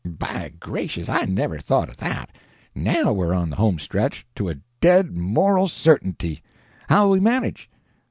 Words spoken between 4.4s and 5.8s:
a dead moral